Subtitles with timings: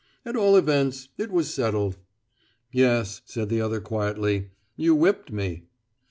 [0.25, 1.99] "At all events, it was settled."
[2.71, 4.49] "Yes," said the other quietly.
[4.75, 5.65] "You whipped me."